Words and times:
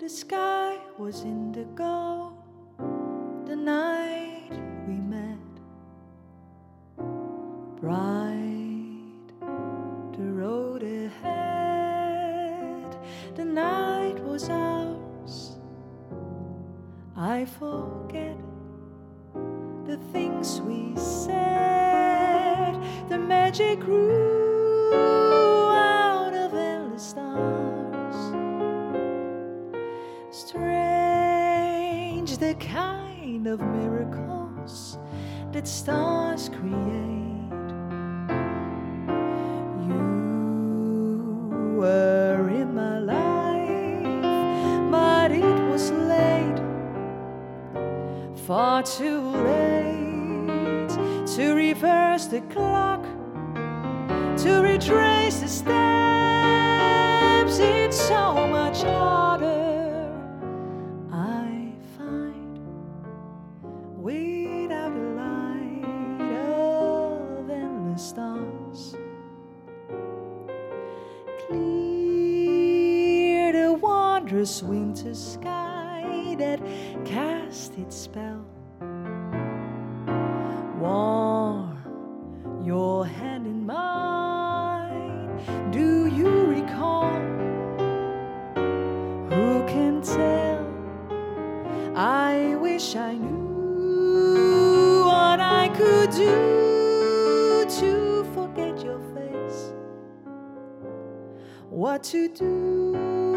The 0.00 0.08
sky 0.08 0.78
was 0.96 1.24
indigo 1.24 2.32
the 3.44 3.54
night 3.54 4.48
we 4.88 4.94
met. 4.94 5.36
Bright 7.78 9.28
the 10.16 10.32
road 10.32 10.82
ahead, 10.82 11.26
the 13.34 13.44
night 13.44 14.18
was 14.24 14.48
ours. 14.48 15.58
I 17.14 17.44
forget 17.44 18.38
the 19.84 19.98
things 20.14 20.62
we 20.62 20.96
said, 20.96 22.74
the 23.10 23.18
magic 23.18 23.80
grew 23.80 25.29
the 32.40 32.54
kind 32.54 33.46
of 33.46 33.60
miracles 33.60 34.98
that 35.52 35.68
stars 35.68 36.48
create. 36.48 37.68
You 39.86 41.76
were 41.78 42.48
in 42.48 42.74
my 42.74 42.98
life, 42.98 44.22
but 44.90 45.32
it 45.32 45.70
was 45.70 45.90
late 45.90 46.58
far 48.46 48.82
too 48.84 49.20
late 49.20 50.88
to 51.36 51.52
reverse 51.52 52.24
the 52.24 52.40
clock, 52.52 53.04
to 54.38 54.62
retrace 54.62 55.40
the 55.40 55.48
steps. 55.48 55.68
It's 57.58 58.00
so 58.00 58.46
much 58.48 58.82
harder, 58.82 59.19
wondrous 74.20 74.62
winter 74.62 75.14
sky 75.14 76.36
that 76.38 76.60
cast 77.06 77.78
its 77.78 77.96
spell. 77.96 78.44
Warm 80.78 81.78
your 82.62 83.06
hand 83.06 83.46
in 83.46 83.64
mine. 83.64 85.40
Do 85.70 86.06
you 86.06 86.28
recall? 86.44 87.10
Who 89.30 89.64
can 89.66 90.02
tell? 90.02 90.66
I 91.96 92.56
wish 92.60 92.96
I 92.96 93.14
knew 93.14 95.04
what 95.06 95.40
I 95.40 95.68
could 95.74 96.10
do 96.10 97.64
to 97.80 98.24
forget 98.34 98.84
your 98.84 99.00
face. 99.14 99.72
What 101.70 102.02
to 102.04 102.28
do 102.28 103.29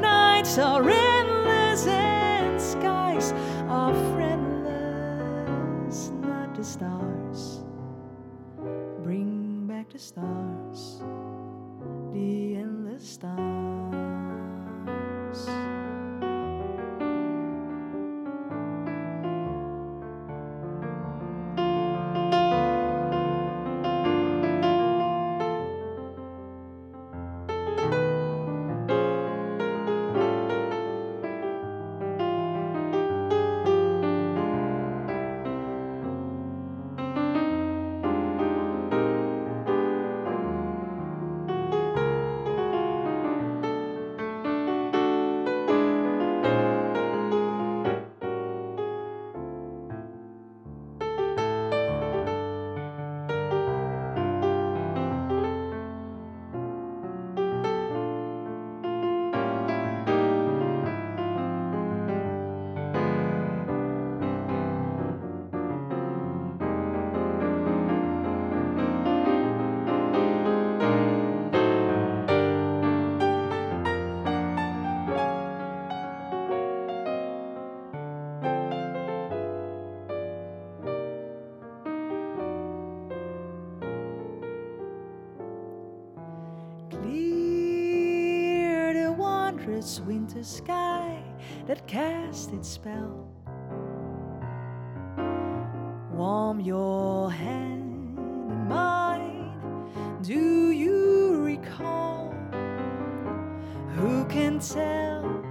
nights 0.00 0.58
are 0.58 0.88
endless 0.88 1.86
and 1.86 2.60
skies 2.60 3.32
are 3.68 3.94
friendless, 4.14 6.10
not 6.20 6.54
the 6.54 6.64
stars. 6.64 7.64
Bring 9.02 9.66
back 9.66 9.90
the 9.90 9.98
stars, 9.98 11.02
the 12.12 12.56
endless 12.56 13.08
stars. 13.08 14.05
Wondrous 89.76 90.00
winter 90.00 90.42
sky 90.42 91.22
that 91.66 91.86
cast 91.86 92.50
its 92.54 92.66
spell. 92.66 93.28
Warm 96.12 96.60
your 96.60 97.30
hand 97.30 98.18
in 98.18 98.68
mine. 98.68 99.52
Do 100.22 100.70
you 100.70 101.42
recall? 101.42 102.32
Who 103.96 104.24
can 104.24 104.60
tell? 104.60 105.44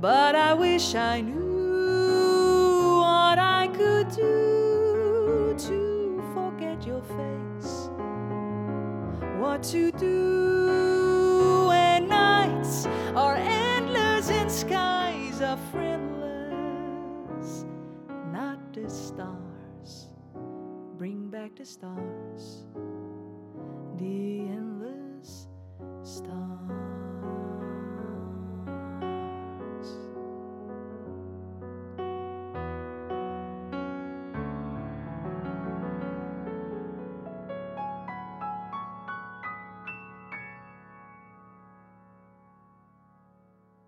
But 0.00 0.34
I 0.34 0.54
wish 0.54 0.94
I 0.94 1.20
knew 1.20 3.00
what 3.00 3.38
I 3.38 3.68
could 3.74 4.08
do 4.16 5.54
to 5.58 6.22
forget 6.34 6.86
your 6.86 7.02
face 7.02 7.90
what 9.38 9.62
to 9.62 9.90
do 9.92 10.41
stars, 19.22 20.08
bring 20.98 21.28
back 21.30 21.54
the 21.56 21.64
stars, 21.64 22.64
the 23.98 24.40
endless 24.48 25.46
stars. 26.02 26.91